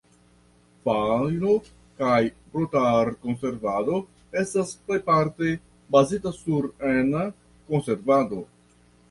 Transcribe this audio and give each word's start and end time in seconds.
Faŭno- 0.87 1.57
kaj 1.99 2.15
brutar-konservado 2.55 3.99
estas 4.41 4.73
plejparte 4.89 5.53
bazita 5.99 6.33
sur 6.41 6.69
ena 6.95 7.25
konservado. 7.71 8.43